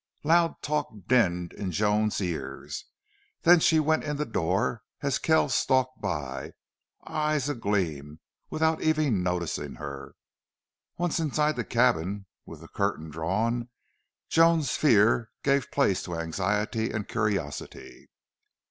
Loud 0.23 0.63
talk 0.63 0.87
dinned 1.05 1.53
in 1.53 1.71
Joan's 1.71 2.19
ears. 2.21 2.85
Then 3.43 3.59
she 3.59 3.79
went 3.79 4.03
in 4.03 4.17
the 4.17 4.25
door 4.25 4.81
as 5.01 5.19
Kells 5.19 5.53
stalked 5.53 6.01
by, 6.01 6.53
eyes 7.05 7.47
agleam, 7.47 8.19
without 8.49 8.81
even 8.81 9.21
noticing 9.21 9.75
her. 9.75 10.15
Once 10.97 11.19
inside 11.19 11.55
her 11.57 11.63
cabin, 11.63 12.25
with 12.47 12.61
the 12.61 12.67
curtain 12.67 13.11
drawn, 13.11 13.69
Joan's 14.27 14.71
fear 14.71 15.29
gave 15.43 15.69
place 15.69 16.01
to 16.01 16.15
anxiety 16.15 16.89
and 16.89 17.07
curiosity. 17.07 18.09